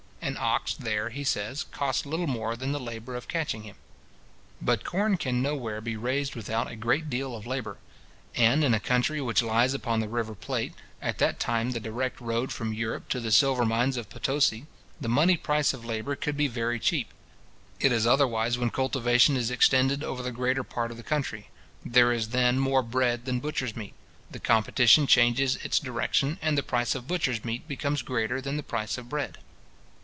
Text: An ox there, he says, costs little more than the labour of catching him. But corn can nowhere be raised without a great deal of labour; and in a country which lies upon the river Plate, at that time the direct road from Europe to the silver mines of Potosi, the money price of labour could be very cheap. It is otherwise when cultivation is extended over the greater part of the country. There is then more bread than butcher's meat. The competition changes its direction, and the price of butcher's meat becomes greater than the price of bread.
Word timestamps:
An 0.23 0.37
ox 0.39 0.75
there, 0.75 1.09
he 1.09 1.23
says, 1.23 1.63
costs 1.71 2.05
little 2.05 2.27
more 2.27 2.55
than 2.55 2.71
the 2.71 2.79
labour 2.79 3.15
of 3.15 3.27
catching 3.27 3.63
him. 3.63 3.75
But 4.61 4.85
corn 4.85 5.17
can 5.17 5.41
nowhere 5.41 5.81
be 5.81 5.97
raised 5.97 6.35
without 6.35 6.71
a 6.71 6.75
great 6.75 7.09
deal 7.09 7.35
of 7.35 7.47
labour; 7.47 7.77
and 8.35 8.63
in 8.63 8.73
a 8.73 8.79
country 8.79 9.19
which 9.19 9.41
lies 9.41 9.73
upon 9.73 9.99
the 9.99 10.07
river 10.07 10.33
Plate, 10.35 10.73
at 11.01 11.17
that 11.17 11.39
time 11.39 11.71
the 11.71 11.79
direct 11.81 12.21
road 12.21 12.53
from 12.53 12.71
Europe 12.73 13.09
to 13.09 13.19
the 13.19 13.31
silver 13.31 13.65
mines 13.65 13.97
of 13.97 14.09
Potosi, 14.09 14.67
the 15.01 15.09
money 15.09 15.35
price 15.35 15.73
of 15.73 15.83
labour 15.83 16.15
could 16.15 16.37
be 16.37 16.47
very 16.47 16.79
cheap. 16.79 17.09
It 17.79 17.91
is 17.91 18.07
otherwise 18.07 18.57
when 18.59 18.69
cultivation 18.69 19.35
is 19.35 19.51
extended 19.51 20.03
over 20.03 20.21
the 20.23 20.31
greater 20.31 20.63
part 20.63 20.91
of 20.91 20.97
the 20.97 21.03
country. 21.03 21.49
There 21.83 22.13
is 22.13 22.29
then 22.29 22.57
more 22.57 22.83
bread 22.83 23.25
than 23.25 23.39
butcher's 23.41 23.75
meat. 23.75 23.95
The 24.29 24.39
competition 24.39 25.07
changes 25.07 25.57
its 25.57 25.77
direction, 25.79 26.37
and 26.41 26.57
the 26.57 26.63
price 26.63 26.95
of 26.95 27.07
butcher's 27.07 27.43
meat 27.43 27.67
becomes 27.67 28.01
greater 28.03 28.39
than 28.39 28.55
the 28.55 28.63
price 28.63 28.97
of 28.97 29.09
bread. 29.09 29.39